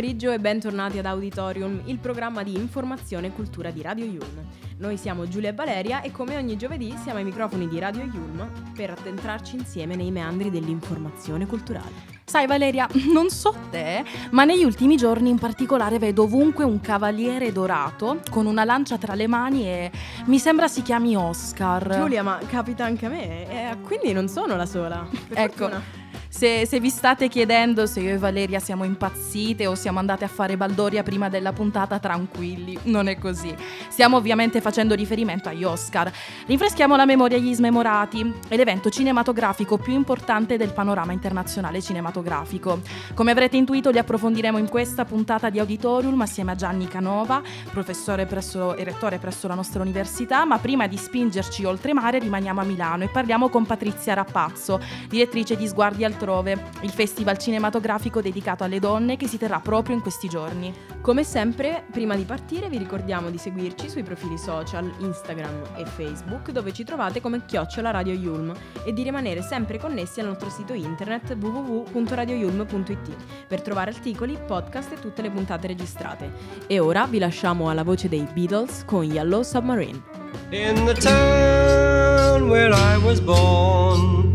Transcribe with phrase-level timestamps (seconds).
[0.00, 4.46] Pomeriggio e bentornati ad Auditorium, il programma di informazione e cultura di Radio Yulm.
[4.78, 8.72] Noi siamo Giulia e Valeria e come ogni giovedì siamo ai microfoni di Radio Yulm
[8.74, 12.18] per addentrarci insieme nei meandri dell'informazione culturale.
[12.24, 17.52] Sai Valeria, non so te, ma negli ultimi giorni in particolare vedo ovunque un cavaliere
[17.52, 19.90] dorato con una lancia tra le mani e
[20.24, 21.96] mi sembra si chiami Oscar.
[21.98, 25.06] Giulia, ma capita anche a me, e quindi non sono la sola.
[25.28, 25.68] Ecco.
[25.68, 25.99] fortuna.
[26.32, 30.28] Se, se, vi state chiedendo se io e Valeria siamo impazzite o siamo andate a
[30.28, 33.52] fare baldoria prima della puntata, tranquilli, non è così.
[33.88, 36.10] Stiamo ovviamente facendo riferimento agli Oscar.
[36.46, 42.80] Rinfreschiamo la memoria agli smemorati, è l'evento cinematografico più importante del panorama internazionale cinematografico.
[43.14, 47.42] Come avrete intuito li approfondiremo in questa puntata di Auditorium assieme a Gianni Canova,
[47.72, 52.64] professore presso, e rettore presso la nostra università, ma prima di spingerci oltremare rimaniamo a
[52.64, 58.64] Milano e parliamo con Patrizia Rappazzo, direttrice di Sguardi al altrove, il festival cinematografico dedicato
[58.64, 60.72] alle donne che si terrà proprio in questi giorni.
[61.00, 66.50] Come sempre, prima di partire vi ricordiamo di seguirci sui profili social Instagram e Facebook
[66.50, 68.52] dove ci trovate come Chiocciola Radio Yulm
[68.84, 73.16] e di rimanere sempre connessi al nostro sito internet www.radioyulm.it
[73.48, 76.30] per trovare articoli, podcast e tutte le puntate registrate.
[76.66, 80.18] E ora vi lasciamo alla voce dei Beatles con Yellow Submarine.
[80.50, 84.29] In the town where I was born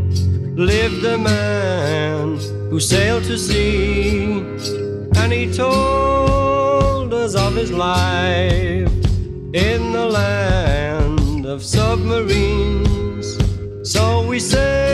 [0.56, 2.38] lived a man
[2.70, 4.40] who sailed to sea,
[5.18, 8.90] and he told us of his life
[9.54, 13.38] in the land of submarines.
[13.84, 14.85] So we sailed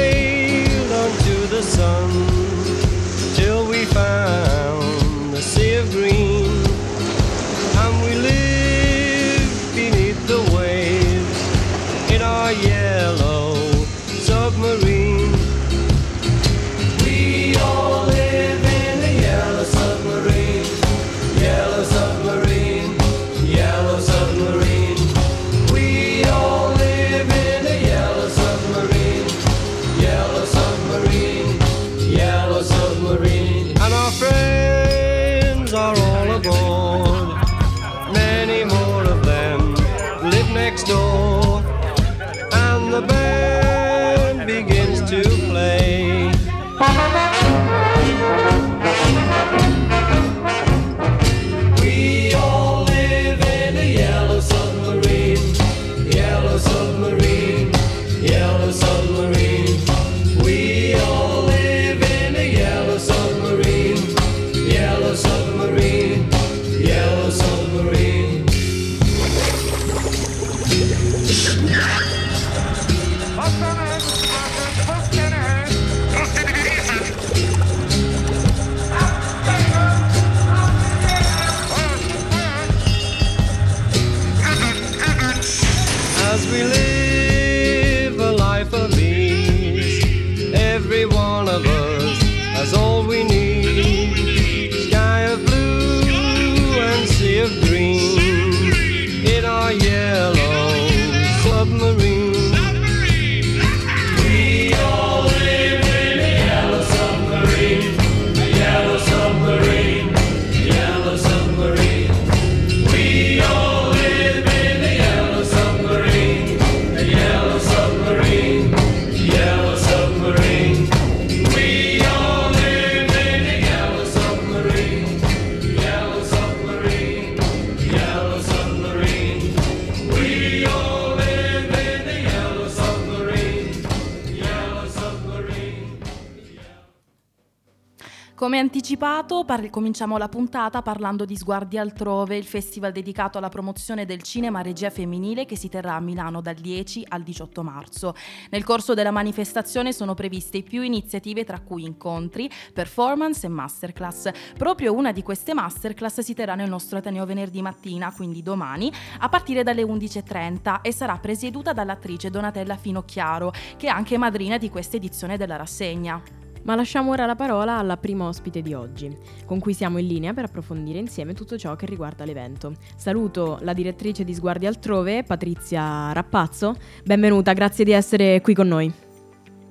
[138.42, 144.04] Come anticipato, par- cominciamo la puntata parlando di Sguardi altrove, il festival dedicato alla promozione
[144.04, 148.16] del cinema regia femminile che si terrà a Milano dal 10 al 18 marzo.
[148.50, 154.32] Nel corso della manifestazione sono previste più iniziative tra cui incontri, performance e masterclass.
[154.58, 159.30] Proprio una di queste masterclass si terrà nel nostro Ateneo venerdì mattina, quindi domani, a
[159.30, 164.96] partire dalle 11.30 e sarà presieduta dall'attrice Donatella Finocchiaro, che è anche madrina di questa
[164.96, 166.42] edizione della rassegna.
[166.64, 169.16] Ma lasciamo ora la parola alla prima ospite di oggi,
[169.46, 172.74] con cui siamo in linea per approfondire insieme tutto ciò che riguarda l'evento.
[172.96, 176.76] Saluto la direttrice di Sguardi Altrove, Patrizia Rappazzo.
[177.04, 179.10] Benvenuta, grazie di essere qui con noi.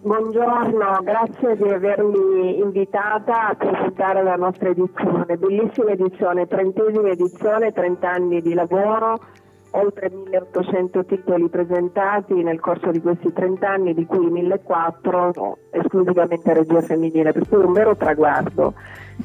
[0.03, 8.11] Buongiorno, grazie di avermi invitata a presentare la nostra edizione, bellissima edizione, trentesima edizione, 30
[8.11, 9.21] anni di lavoro,
[9.72, 16.81] oltre 1800 titoli presentati nel corso di questi 30 anni, di cui 1400 esclusivamente regia
[16.81, 18.75] femminile, per cui un vero traguardo.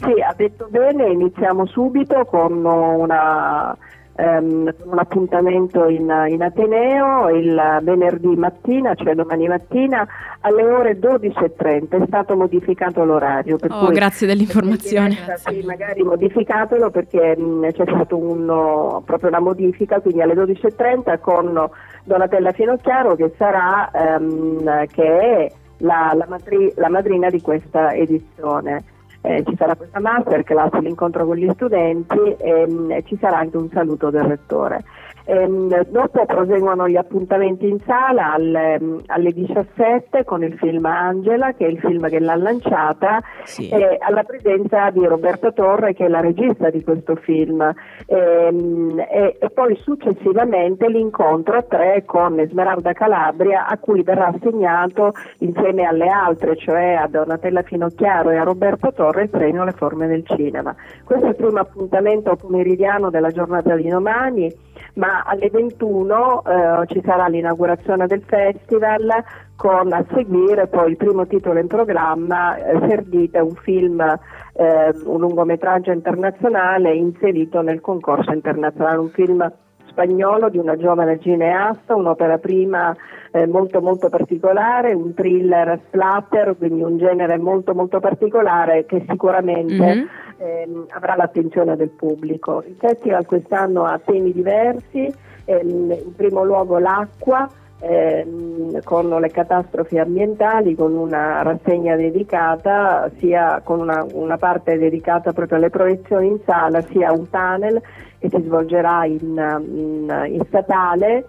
[0.01, 3.75] Sì, ha detto bene, iniziamo subito con una
[4.15, 10.07] ehm, un appuntamento in, in Ateneo il venerdì mattina, cioè domani mattina
[10.41, 11.89] alle ore 12.30.
[11.89, 13.57] È stato modificato l'orario.
[13.69, 15.17] Oh, grazie dell'informazione.
[15.37, 21.69] sì, magari modificatelo perché mh, c'è stata proprio una modifica, quindi alle 12.30 con
[22.03, 28.83] Donatella Finocchiaro che sarà ehm, che è la, la matri- la madrina di questa edizione.
[29.25, 33.69] Eh, ci sarà questa masterclass, l'incontro con gli studenti e mh, ci sarà anche un
[33.73, 34.83] saluto del rettore.
[35.27, 41.53] Ehm, dopo proseguono gli appuntamenti in sala alle, mh, alle 17 con il film Angela,
[41.53, 43.69] che è il film che l'ha lanciata, Sì.
[43.69, 47.73] e alla presenza di Roberta Torre, che è la regista di questo film.
[48.07, 55.11] Ehm, e, e poi successivamente l'incontro a tre con Esmeralda Calabria, a cui verrà assegnato
[55.39, 60.07] insieme alle altre, cioè a Donatella Finocchiaro e a Roberto Torre, il premio alle forme
[60.07, 60.75] del cinema.
[61.03, 64.51] Questo è il primo appuntamento pomeridiano della giornata di domani,
[64.95, 69.23] ma alle 21 eh, ci sarà l'inaugurazione del festival
[69.55, 75.19] con a seguire poi il primo titolo in programma, eh, Serdite, un film, eh, un
[75.19, 79.51] lungometraggio internazionale inserito nel concorso internazionale, un film
[79.87, 82.93] spagnolo di una giovane cineasta, un'opera prima
[83.31, 89.95] eh, molto molto particolare, un thriller splatter, quindi un genere molto molto particolare che sicuramente
[89.95, 90.07] Mhm.
[90.37, 92.63] Ehm, avrà l'attenzione del pubblico.
[92.67, 95.11] Il festival quest'anno ha temi diversi,
[95.45, 97.49] ehm, in primo luogo l'acqua,
[97.79, 105.33] ehm, con le catastrofi ambientali, con una rassegna dedicata, sia con una, una parte dedicata
[105.33, 107.81] proprio alle proiezioni in sala, sia un panel
[108.19, 111.25] che si svolgerà in, in- in statale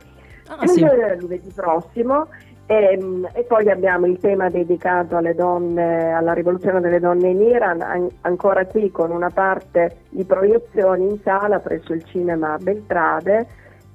[0.49, 0.81] Ah, sì.
[1.19, 2.29] lunedì prossimo.
[2.67, 8.11] Ehm, E, poi abbiamo il tema dedicato donne, alla rivoluzione delle donne in Iran, an-
[8.23, 13.47] ancora qui con una parte di proiezioni in sala presso il cinema Beltrade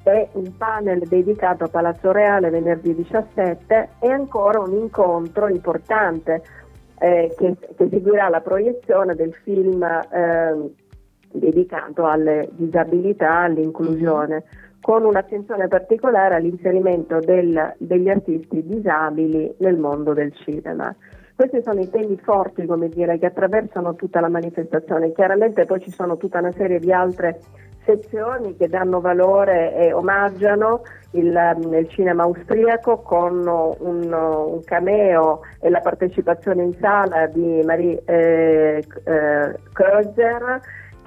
[0.04, 6.42] e un panel dedicato a Palazzo Reale venerdì 17 e ancora un incontro importante
[7.00, 10.70] eh, che, che seguirà la proiezione del film ehm,
[11.34, 14.44] dedicato alle disabilità, all'inclusione,
[14.82, 20.94] con un'attenzione particolare all'inserimento del- degli artisti disabili nel mondo del cinema.
[21.36, 25.12] Questi sono i temi forti, dire, che attraversano tutta la manifestazione.
[25.12, 27.40] Chiaramente poi ci sono tutta una serie di altre
[27.84, 30.82] sezioni che danno valore e omaggiano
[31.12, 37.62] il, ehm, il cinema austriaco con un, un cameo e la partecipazione in sala di
[37.66, 40.62] Marie eh, eh, Kreuzer,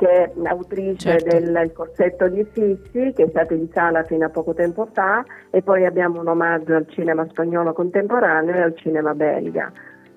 [0.05, 1.41] che è autrice Certo.
[1.41, 5.63] del corsetto di Sissi, che è stata in sala fino a poco tempo fa, e
[5.63, 9.73] poi abbiamo un omaggio al cinema spagnolo contemporaneo e al cinema belga.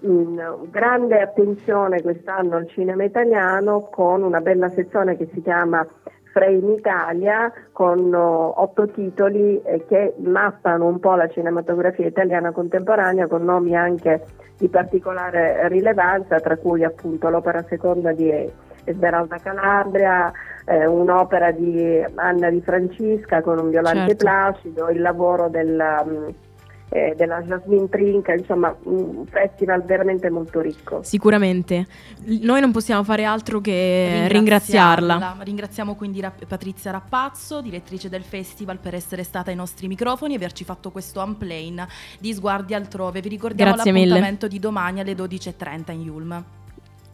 [0.06, 0.38] Mm,
[0.70, 5.88] grande attenzione quest'anno al cinema italiano con una bella sezione che si chiama
[6.34, 13.28] Frame Italia con oh, otto titoli eh, che mappano un po' la cinematografia italiana contemporanea
[13.28, 14.24] con nomi anche
[14.58, 18.30] di particolare rilevanza, tra cui appunto l'opera seconda di
[18.88, 20.32] Esmeralda Calabria,
[20.66, 24.26] eh, un'opera di Anna Di Francisca con un Violante Certo.
[24.26, 26.30] Placido, il lavoro della, mm,
[26.90, 31.04] eh, della Jasmine Trinca, insomma un festival veramente molto ricco.
[31.04, 31.86] Sicuramente.
[32.42, 35.38] Noi non possiamo fare altro che ringraziarla.
[35.40, 40.36] Ringraziamo quindi Ra- Patrizia Rappazzo, direttrice del festival, per essere stata ai nostri microfoni e
[40.38, 41.88] averci fatto questo unplane
[42.20, 43.20] di sguardi altrove.
[43.20, 44.06] Vi ricordiamo Grazie mille.
[44.06, 46.44] l'appuntamento di domani alle 12.30 in Yulm.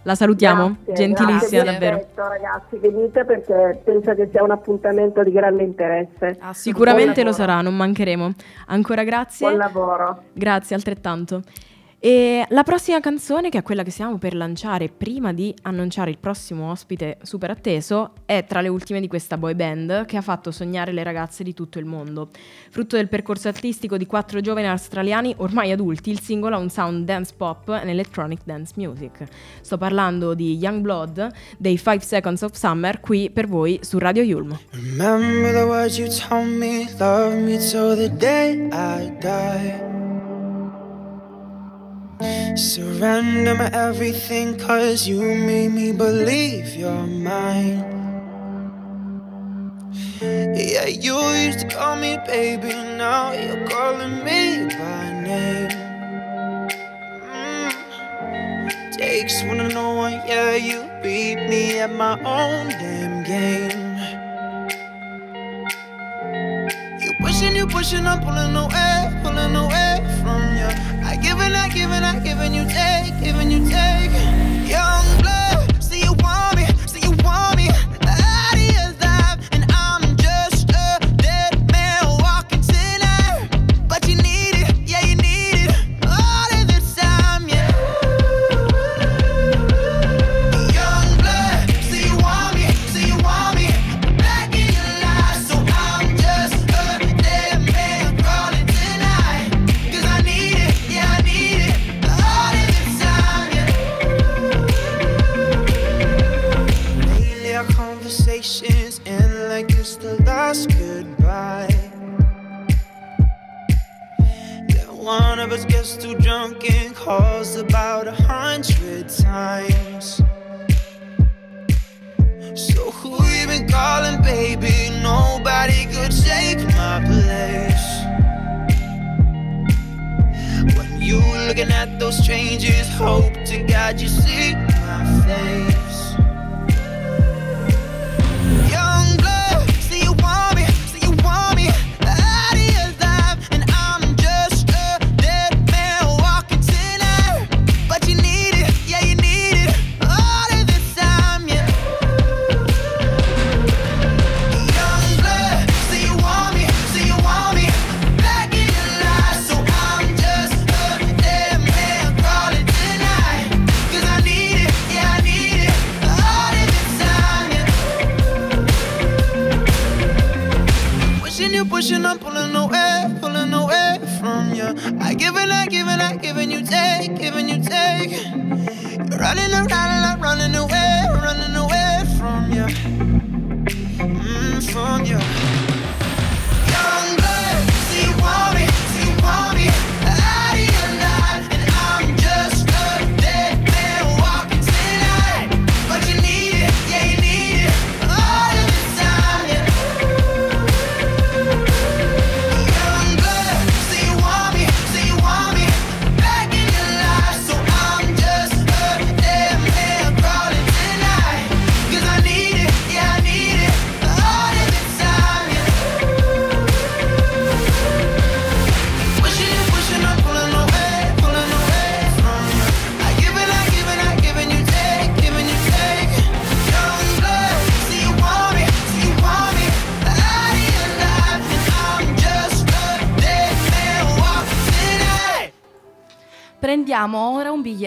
[0.06, 1.96] La salutiamo, Grazie, gentilissima grazie, davvero.
[1.96, 6.38] aspetto, ragazzi, venite perché penso che sia un appuntamento di grande interesse.
[6.52, 8.34] Sicuramente Buon lo sarà, non mancheremo.
[8.68, 9.48] Ancora grazie.
[9.48, 10.24] Buon lavoro.
[10.34, 11.42] Grazie altrettanto.
[12.06, 16.18] E la prossima canzone, che è quella che stiamo per lanciare prima di annunciare il
[16.18, 20.52] prossimo ospite super atteso, è tra le ultime di questa boy band che ha fatto
[20.52, 22.28] sognare le ragazze di tutto il mondo.
[22.72, 27.06] Frutto del percorso artistico di quattro giovani australiani ormai adulti, il singolo ha un sound
[27.06, 29.24] dance pop and electronic dance music.
[29.62, 34.24] Sto parlando di Young Blood dei 5 Seconds of Summer qui per voi su Radio
[34.24, 34.60] Yulm.
[34.72, 39.93] Remember the words you told me, love me till the day I die.
[42.56, 47.80] Surrender my everything, cause you made me believe you're mine.
[50.22, 55.70] Yeah, you used to call me baby, now you're calling me by name.
[57.26, 58.98] Mm.
[58.98, 63.93] Takes one to know one, yeah, you beat me at my own damn game.
[67.44, 70.70] Pushing, you pushing, I'm pulling away, pulling away from you.
[71.06, 74.12] I give and I give and I give and you take, giving you take.
[74.70, 75.43] Young blood,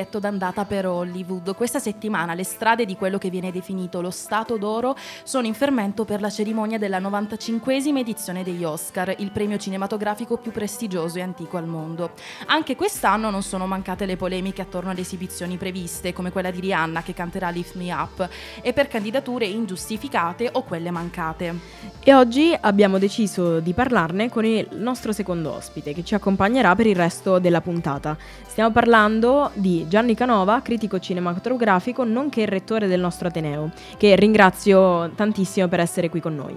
[0.07, 1.55] biglietto d'andata per Hollywood.
[1.55, 6.05] Questa settimana le strade di quello che viene definito lo Stato d'Oro sono in fermento
[6.05, 11.57] per la cerimonia della 95esima edizione degli Oscar, il premio cinematografico più prestigioso e antico
[11.57, 12.13] al mondo.
[12.47, 17.03] Anche quest'anno non sono mancate le polemiche attorno alle esibizioni previste, come quella di Rihanna
[17.03, 18.29] che canterà Lift Me Up,
[18.63, 21.55] e per candidature ingiustificate o quelle mancate.
[22.03, 26.87] E oggi abbiamo deciso di parlarne con il nostro secondo ospite che ci accompagnerà per
[26.87, 28.17] il resto della puntata.
[28.47, 35.67] Stiamo parlando di Gianni Canova, critico cinematografico, nonché rettore del nostro Ateneo, che ringrazio tantissimo
[35.67, 36.57] per essere qui con noi.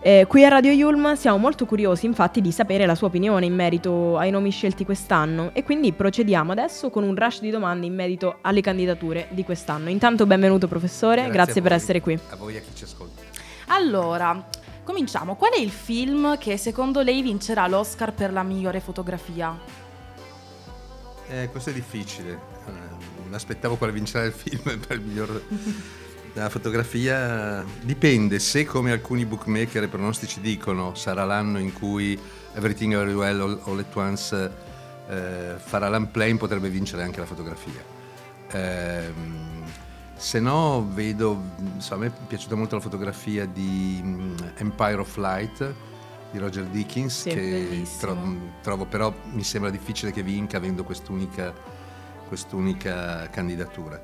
[0.00, 3.54] Eh, qui a Radio Yulm siamo molto curiosi infatti di sapere la sua opinione in
[3.54, 7.94] merito ai nomi scelti quest'anno e quindi procediamo adesso con un rush di domande in
[7.94, 9.90] merito alle candidature di quest'anno.
[9.90, 12.18] Intanto benvenuto professore, grazie, a per essere qui.
[12.30, 13.20] A voi e a chi ci ascolta.
[13.66, 14.42] Allora,
[14.84, 15.36] cominciamo.
[15.36, 19.54] Qual è il film che secondo lei vincerà l'Oscar per la migliore fotografia?
[21.30, 22.32] Eh, questo è difficile.
[22.66, 22.70] Eh,
[23.28, 25.42] mi aspettavo quale vincerà il film per il miglior.
[26.32, 32.18] La fotografia dipende se, come alcuni bookmaker e pronostici dicono, sarà l'anno in cui
[32.54, 34.52] Everything Everywhere All, All at Once
[35.08, 37.82] eh, farà l'unplane, potrebbe vincere anche la fotografia.
[38.50, 39.62] Ehm,
[40.16, 41.40] se no, vedo,
[41.74, 45.74] insomma, a me è piaciuta molto la fotografia di mm, Empire of Light
[46.30, 47.98] di Roger Dickens, Sì, che bellissimo.
[48.00, 51.52] tro- trovo però mi sembra difficile che vinca avendo quest'unica,
[52.28, 54.00] quest'unica candidatura.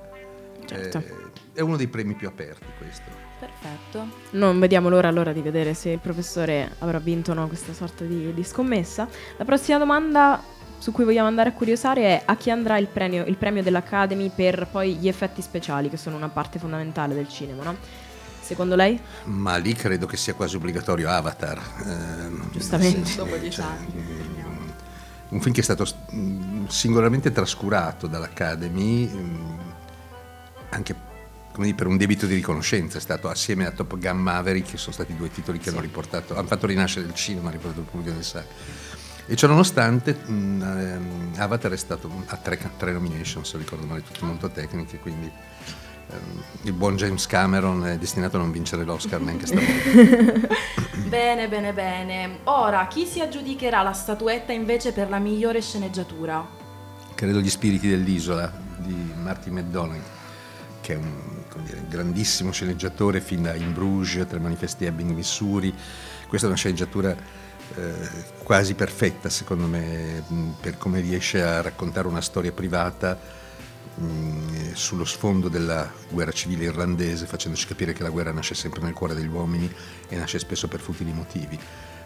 [0.64, 0.98] Certo.
[0.98, 1.14] Eh,
[1.54, 3.24] è uno dei premi più aperti questo.
[3.38, 4.06] Perfetto.
[4.30, 8.04] Non vediamo l'ora allora di vedere se il professore avrà vinto o no questa sorta
[8.04, 9.06] di, di scommessa.
[9.36, 10.42] La prossima domanda
[10.78, 14.30] su cui vogliamo andare a curiosare è a chi andrà il premio, il premio dell'Academy
[14.34, 17.76] per poi gli effetti speciali, che sono una parte fondamentale del cinema, no?
[18.46, 18.96] Secondo lei?
[19.24, 21.60] Ma lì credo che sia quasi obbligatorio Avatar.
[21.84, 23.04] ehm, Giustamente.
[23.04, 23.86] sì, sì, Dopo dieci cioè, anni.
[23.92, 24.68] mm,
[25.30, 25.84] Un film che è stato
[26.14, 29.58] mm, singolarmente trascurato dall'Academy, mm,
[30.68, 30.94] anche
[31.52, 34.76] come dire, per un debito di riconoscenza, è stato assieme a Top Gun Maverick, che
[34.76, 37.86] sono stati due titoli che hanno riportato, hanno fatto rinascere il cinema, hanno riportato il
[37.86, 38.46] pubblico nelle sale.
[39.26, 44.24] E ciononostante mm, ehm, Avatar è stato a tre, tre nomination, se ricordo male, tutte
[44.24, 45.28] molto tecniche, quindi
[46.62, 50.54] il buon James Cameron è destinato a non vincere l'Oscar neanche stavolta.
[51.06, 52.38] Bene, bene, bene.
[52.44, 56.44] Ora, chi si aggiudicherà la statuetta invece per la migliore sceneggiatura?
[57.14, 60.02] Credo Gli spiriti dell'isola di Martin McDonagh,
[60.80, 65.72] che è un dire, grandissimo sceneggiatore fin da In Bruges, Tre manifesti Ebbing, Missouri.
[66.26, 67.14] Questa è una sceneggiatura
[67.76, 67.92] eh,
[68.42, 70.24] quasi perfetta, secondo me,
[70.60, 73.18] per come riesce a raccontare una storia privata
[73.94, 74.04] mh,
[74.76, 79.14] sullo sfondo della guerra civile irlandese, facendoci capire che la guerra nasce sempre nel cuore
[79.14, 79.72] degli uomini
[80.08, 81.58] e nasce spesso per futili motivi.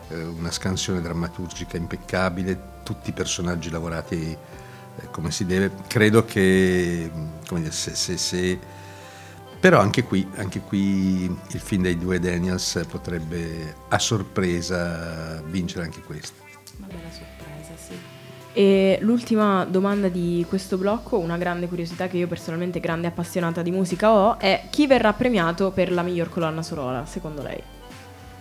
[0.09, 5.73] Eh, una scansione drammaturgica impeccabile, tutti i personaggi lavorati eh, come si deve.
[5.89, 7.11] Credo che,
[7.47, 8.59] come dire, se, se- se-
[9.59, 16.01] però anche qui, anche qui il film dei due Daniels potrebbe a sorpresa vincere anche
[16.01, 16.41] questo.
[16.79, 18.20] Una bella sorpresa, sì.
[18.53, 23.71] E l'ultima domanda di questo blocco, una grande curiosità che io personalmente grande appassionata di
[23.71, 27.63] musica ho, è chi verrà premiato per la miglior colonna sonora, secondo lei?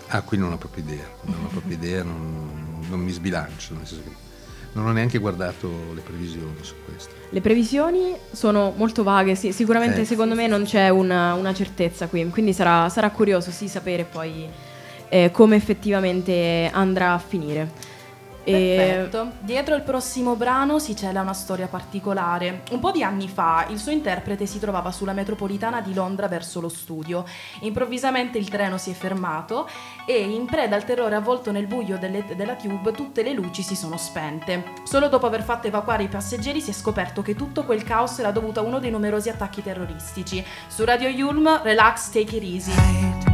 [0.08, 3.86] Ah, qui non ho proprio idea, non ho proprio idea, non, non mi sbilancio, nel
[3.86, 4.16] senso che
[4.72, 7.14] non ho neanche guardato le previsioni su questo.
[7.30, 10.06] Le previsioni sono molto vaghe, sì, sicuramente Eh.
[10.06, 14.48] secondo me non c'è una, una certezza qui, quindi sarà, sarà curioso sì sapere poi
[15.10, 17.98] eh, come effettivamente andrà a finire.
[18.44, 19.32] E- Perfetto.
[19.40, 22.64] Dietro il prossimo brano si cela una storia particolare.
[22.72, 26.60] Un po' di anni fa il suo interprete si trovava sulla metropolitana di Londra verso
[26.60, 27.26] lo studio.
[27.62, 29.68] Improvvisamente il treno si è fermato
[30.06, 33.76] e in preda al terrore avvolto nel buio delle- della tube tutte le luci si
[33.76, 34.74] sono spente.
[34.84, 38.32] Solo dopo aver fatto evacuare i passeggeri si è scoperto che tutto quel caos era
[38.32, 40.44] dovuto a uno dei numerosi attacchi terroristici.
[40.68, 43.29] Su Radio Yulm, relax, take it easy.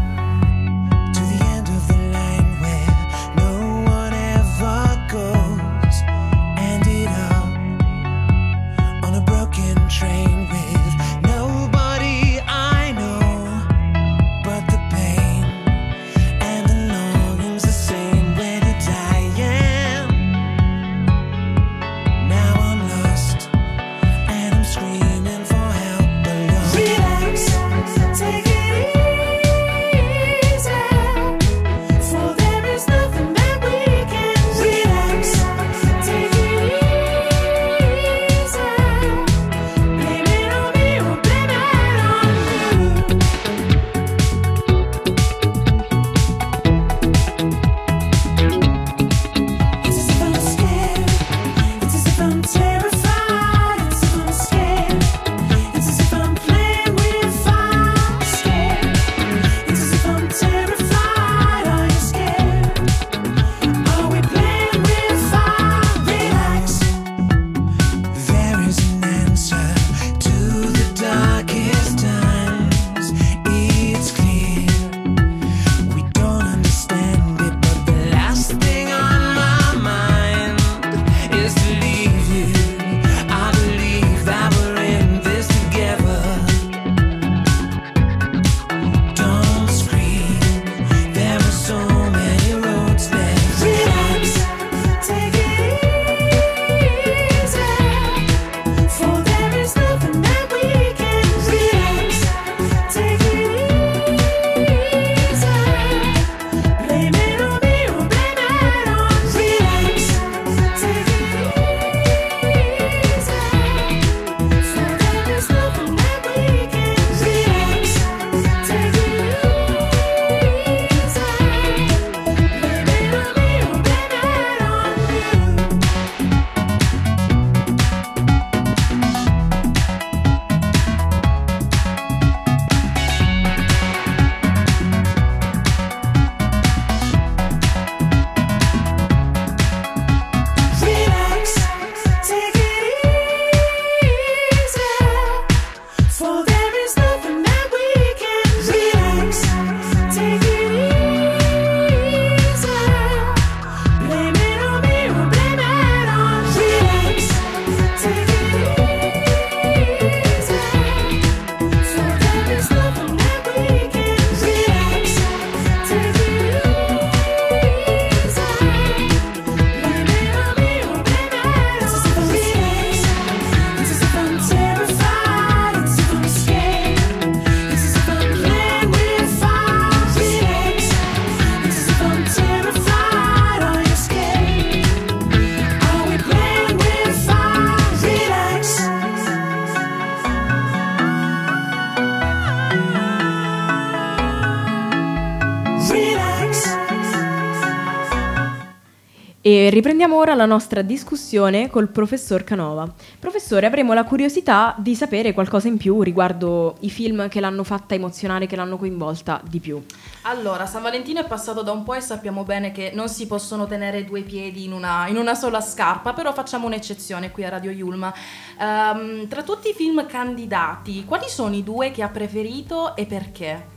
[199.47, 202.91] E riprendiamo ora la nostra discussione col professor Canova.
[203.19, 207.93] Professore, avremo la curiosità di sapere qualcosa in più riguardo i film che l'hanno fatta
[207.93, 209.85] emozionare, che l'hanno coinvolta di più.
[210.23, 213.67] Allora, San Valentino è passato da un po' e sappiamo bene che non si possono
[213.67, 217.69] tenere due piedi in una, in una sola scarpa, però facciamo un'eccezione qui a Radio
[217.69, 218.11] Yulma.
[218.59, 223.74] Ehm, tra tutti i film candidati, quali sono i due che ha preferito e perché?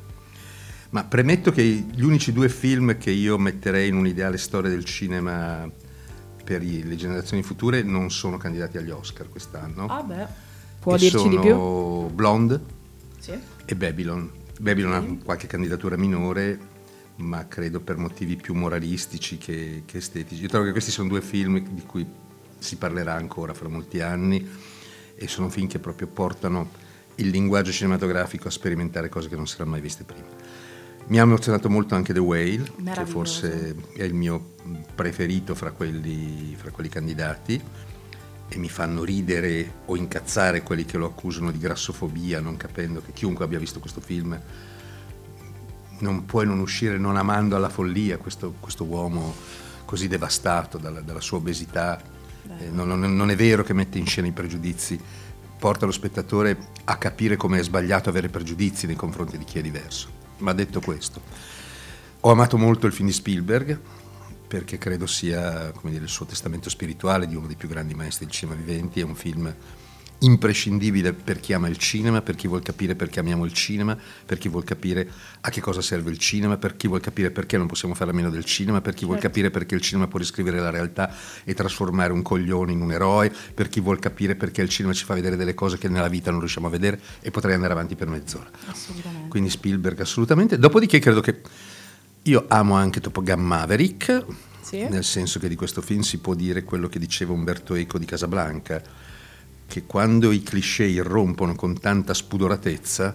[0.91, 5.71] Ma premetto che gli unici due film che io metterei in un'ideale storia del cinema
[6.45, 9.87] per le generazioni future non sono candidati agli Oscar quest'anno.
[9.87, 10.27] Ah beh,
[10.81, 12.09] Può E dirci di più?
[12.09, 12.61] Blonde
[13.19, 13.39] sì.
[13.65, 14.31] e Babylon.
[14.59, 16.59] Babylon ha qualche candidatura minore,
[17.17, 20.41] ma credo per motivi più moralistici che, che estetici.
[20.41, 22.07] Io trovo che questi sono due film di cui
[22.59, 24.49] si parlerà ancora fra molti anni
[25.15, 26.71] e sono film che proprio portano
[27.17, 30.38] il linguaggio cinematografico a sperimentare cose che non si erano mai viste prima.
[31.09, 34.55] Mi ha emozionato molto anche The Whale, che forse è il mio
[34.95, 37.61] preferito fra quelli, fra quelli candidati
[38.51, 43.13] e mi fanno ridere o incazzare quelli che lo accusano di grassofobia, non capendo che
[43.13, 44.39] chiunque abbia visto questo film
[46.01, 49.35] non puoi non uscire non amando alla follia questo, questo uomo
[49.85, 52.01] così devastato dalla, dalla sua obesità.
[52.59, 55.01] Eh, non, non- non è vero che mette in scena i pregiudizi,
[55.59, 59.63] porta lo spettatore a capire come è sbagliato avere pregiudizi nei confronti di chi è
[59.63, 60.18] diverso.
[60.39, 61.21] Ma detto questo,
[62.21, 63.79] ho amato molto il film di Spielberg
[64.49, 68.35] perché credo sia dire, il suo testamento spirituale di uno dei più grandi maestri del
[68.35, 69.01] cinema viventi.
[69.01, 69.55] È un film
[70.21, 74.39] imprescindibile per chi ama il cinema, per chi vuol capire perché amiamo il cinema, per
[74.39, 75.09] chi vuol capire
[75.41, 78.15] a che cosa serve il cinema, per chi vuol capire perché non possiamo fare a
[78.15, 81.55] meno del cinema, per chi vuol capire perché il cinema può riscrivere la realtà e
[81.55, 85.15] trasformare un coglione in un eroe, per chi vuol capire perché il cinema ci fa
[85.15, 88.09] vedere delle cose che nella vita non riusciamo a vedere e potrei andare avanti per
[88.09, 88.51] mezz'ora.
[88.67, 89.29] Assolutamente.
[89.29, 90.59] Quindi Spielberg assolutamente.
[90.59, 91.41] Dopodiché credo che
[92.23, 94.25] io amo anche Top Gun Maverick,
[94.61, 94.87] Sì.
[94.89, 98.05] nel senso che di questo film si può dire quello che diceva Umberto Eco di
[98.05, 98.83] Casablanca,
[99.69, 103.15] che quando i cliché irrompono con tanta spudoratezza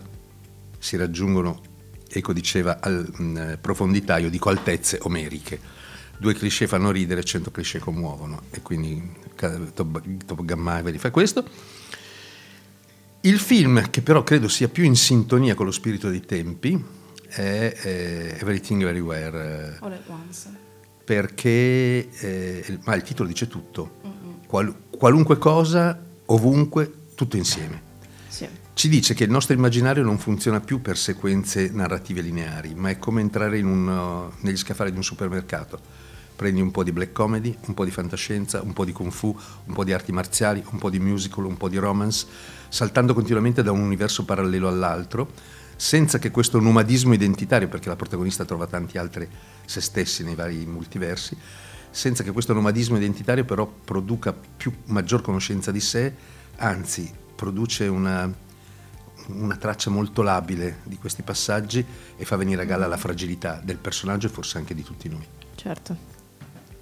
[0.78, 1.62] si raggiungono,
[2.08, 5.60] Eco diceva, al, mh, profondità, io dico altezze omeriche.
[6.16, 9.02] Due cliché fanno ridere, cento cliché commuovono e quindi
[9.36, 11.44] Top, Top Gun Maverick fa questo.
[13.22, 16.82] Il film che però credo sia più in sintonia con lo spirito dei tempi
[17.30, 20.50] è eh, Everything Everywhere, All at once.
[21.04, 24.02] perché eh, ma il titolo dice tutto,
[24.46, 26.00] Qual- qualunque cosa,
[26.34, 27.91] ovunque, tutto insieme.
[28.28, 28.48] Sì.
[28.74, 32.98] Ci dice che il nostro immaginario non funziona più per sequenze narrative lineari, ma è
[32.98, 36.02] come entrare un, uh, negli scaffali di un supermercato.
[36.36, 39.38] Prendi un po' di black comedy, un po' di fantascienza, un po' di kung fu,
[39.65, 42.26] un po' di arti marziali, un po' di musical, un po' di romance,
[42.67, 45.32] saltando continuamente da un universo parallelo all'altro,
[45.76, 49.30] senza che questo nomadismo identitario, perché la protagonista trova tanti altri
[49.65, 51.38] se stessi nei vari multiversi,
[51.94, 56.12] senza che questo nomadismo identitario però produca più, maggior conoscenza di sé,
[56.56, 58.34] anzi produce una,
[59.28, 61.86] una traccia molto labile di questi passaggi
[62.18, 65.24] e fa venire a galla la fragilità del personaggio e forse anche di tutti noi.
[65.54, 65.96] Certo,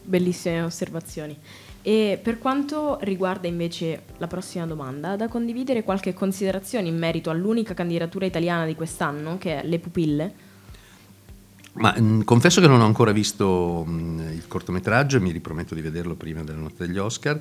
[0.01, 1.37] bellissime osservazioni.
[1.81, 7.73] E per quanto riguarda invece la prossima domanda, da condividere qualche considerazione in merito all'unica
[7.73, 10.49] candidatura italiana di quest'anno, che è Le pupille.
[11.73, 15.81] Ma mh, confesso che non ho ancora visto mh, il cortometraggio e mi riprometto di
[15.81, 17.39] vederlo prima della notte degli Oscar.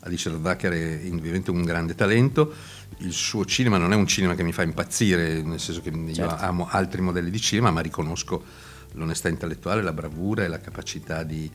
[0.00, 2.52] Alice Radbacher è indubbiamente un grande talento.
[2.98, 6.14] Il suo cinema non è un cinema che mi fa impazzire, nel senso che io
[6.14, 6.44] Certo.
[6.44, 8.44] amo altri modelli di cinema, ma riconosco
[8.92, 11.50] l'onestà intellettuale, la bravura e la capacità di,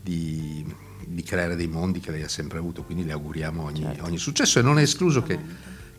[0.00, 0.64] di-
[1.06, 2.82] di creare dei mondi che lei ha sempre avuto.
[2.82, 4.04] Quindi le auguriamo ogni, Certo.
[4.04, 5.38] ogni successo e non è escluso che,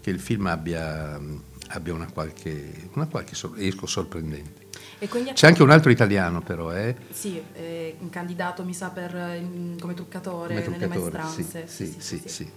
[0.01, 1.19] che il film abbia,
[1.67, 4.61] abbia una qualche, una qualche sor- esco sorprendente.
[5.07, 6.95] Quindi C'è anche un altro italiano però, eh?
[7.11, 11.67] Sì, eh, un candidato mi sa per, eh, come truccatore Come nelle truccatore, maestranze.
[11.67, 12.51] sì, sì, sì, sì.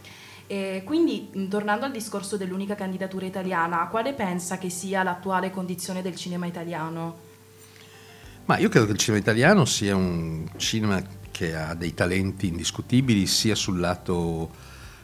[0.49, 6.03] E quindi, mh, tornando al discorso dell'unica candidatura italiana, quale pensa che sia l'attuale condizione
[6.03, 7.25] del cinema italiano?
[8.45, 13.27] Ma io credo che il cinema italiano sia un cinema che ha dei talenti indiscutibili
[13.27, 14.51] sia sul lato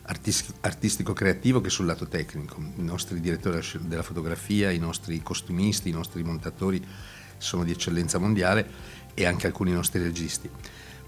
[0.03, 2.57] artis- artistico-creativo che sul lato tecnico.
[2.77, 6.83] I nostri direttori della fotografia, i nostri costumisti, i nostri montatori
[7.43, 8.67] sono di eccellenza mondiale
[9.15, 10.49] e anche alcuni nostri registi.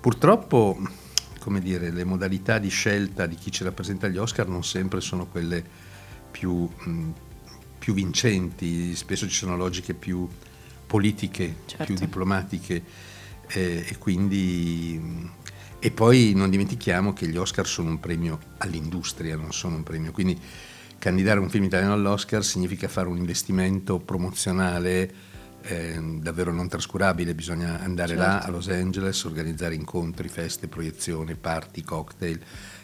[0.00, 0.78] Purtroppo,
[1.38, 5.26] come dire, le modalità di scelta di chi ci rappresenta agli Oscar non sempre sono
[5.26, 5.64] quelle
[6.30, 7.12] più, mh,
[7.78, 10.28] più vincenti, spesso ci sono logiche più
[10.86, 11.84] politiche, Certo.
[11.84, 12.82] più diplomatiche
[13.48, 14.98] eh, e quindi...
[15.00, 15.30] mh,
[15.84, 20.12] E poi non dimentichiamo che gli Oscar sono un premio all'industria, non sono un premio.
[20.12, 20.40] Quindi
[20.98, 25.12] candidare un film italiano all'Oscar significa fare un investimento promozionale
[25.64, 28.46] è davvero non trascurabile, bisogna andare là Certo.
[28.46, 32.38] a Los Angeles, organizzare incontri, feste, proiezioni, party, cocktail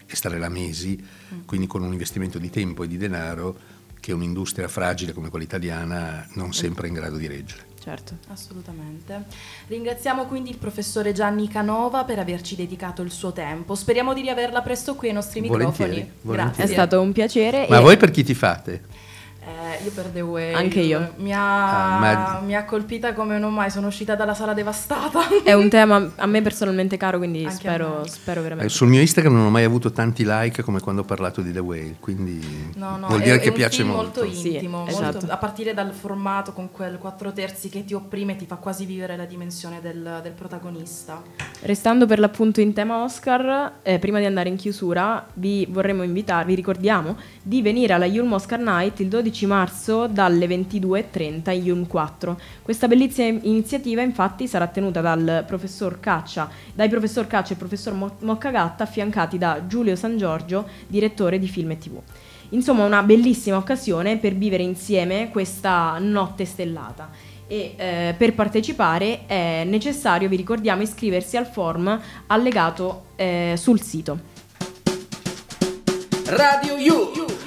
[0.07, 0.99] e stare là mesi,
[1.35, 1.41] Mm.
[1.47, 3.57] quindi con un investimento di tempo e di denaro
[4.01, 7.69] che un'industria fragile come quella italiana non sempre è in grado di reggere.
[7.83, 8.17] Certo.
[8.29, 9.25] Assolutamente.
[9.69, 13.75] Ringraziamo quindi il professore Gianni Canova per averci dedicato il suo tempo.
[13.75, 16.19] Speriamo di riaverla presto qui ai nostri Volentieri, microfoni.
[16.23, 16.53] volentieri.
[16.53, 16.75] È Grazie.
[16.75, 17.67] stato un piacere.
[17.69, 18.83] Ma e- voi per chi ti fate?
[19.43, 20.53] Eh, io per The Wave.
[20.53, 21.13] Anche io.
[21.17, 23.71] Mi ha, Ah, ma- mi ha colpita come non mai.
[23.71, 25.21] Sono uscita dalla sala devastata.
[25.43, 28.09] È un tema a me personalmente caro, quindi spero, me.
[28.09, 28.69] spero Eh, veramente.
[28.73, 31.59] sul mio Instagram non ho mai avuto tanti like come quando ho parlato di The
[31.59, 34.21] Whale, quindi No, no, vuol è, dire è che piace film molto.
[34.25, 35.27] molto Sì, intimo, molto- esatto.
[35.33, 38.85] a partire dal formato con quel 4 terzi che ti opprime e ti fa quasi
[38.85, 41.23] vivere la dimensione del, del protagonista.
[41.63, 46.51] Restando per l'appunto in tema Oscar, eh, prima di andare in chiusura, vi vorremmo invitarvi,
[46.51, 51.87] vi ricordiamo, di venire alla Yulm Oscar Night il 12 marzo dalle 22.30 in Yulm
[51.87, 52.41] 4.
[52.63, 58.17] Questa bellissima iniziativa infatti sarà tenuta dal professor Caccia, dai professor Caccia e professor Mo-
[58.21, 62.01] Moccagatta affiancati da Giulio San Giorgio, direttore di film e tv.
[62.51, 67.11] Insomma, una bellissima occasione per vivere insieme questa notte stellata.
[67.47, 74.19] E eh, per partecipare è necessario, vi ricordiamo, iscriversi al form allegato eh, sul sito.
[76.27, 77.40] Radio You.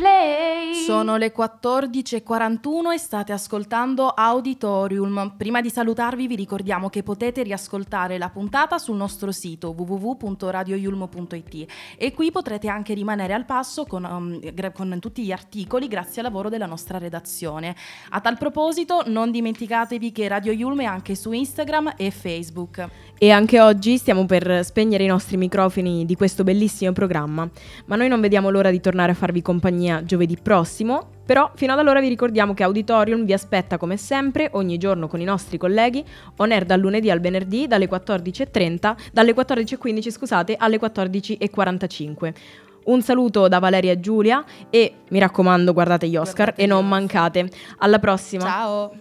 [0.00, 0.49] Play.
[0.90, 5.34] Sono le 14.41 e state ascoltando Auditorium.
[5.36, 12.12] Prima di salutarvi vi ricordiamo che potete riascoltare la puntata sul nostro sito www.radioyulmo.it e
[12.12, 14.40] qui potrete anche rimanere al passo con, um,
[14.72, 17.76] con tutti gli articoli grazie al lavoro della nostra redazione.
[18.08, 22.88] A tal proposito non dimenticatevi che Radio Yulm è anche su Instagram e Facebook.
[23.16, 27.48] E anche oggi stiamo per spegnere i nostri microfoni di questo bellissimo programma,
[27.84, 30.78] ma noi non vediamo l'ora di tornare a farvi compagnia giovedì prossimo,
[31.26, 35.20] però fino ad allora vi ricordiamo che Auditorium vi aspetta come sempre ogni giorno con
[35.20, 36.04] i nostri colleghi
[36.36, 42.34] on air dal lunedì al venerdì dalle 14.30, dalle 14.15 scusate, alle 14.45.
[42.82, 46.84] Un saluto da Valeria e Giulia e mi raccomando guardate gli Oscar Guardate e non
[46.84, 46.98] Oscar.
[46.98, 47.48] mancate.
[47.78, 48.44] Alla prossima!
[48.44, 48.92] Ciao!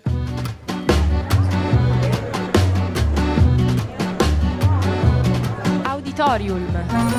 [5.83, 7.18] Auditorium.